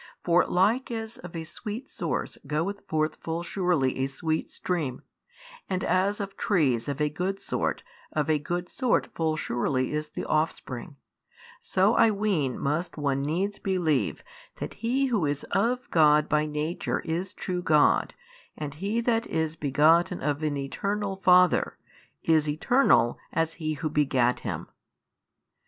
[0.23, 5.03] for like as of a sweet source goeth forth full surely a sweet stream,
[5.69, 10.09] and as of trees of a good sort of a good sort full surely is
[10.09, 10.95] the offspring,
[11.59, 14.23] so I ween must one needs believe
[14.55, 18.15] that He who is of God by Nature is True God
[18.57, 21.77] and He That is begotten of an Eternal Father,
[22.23, 24.65] is Eternal as He who begat Him.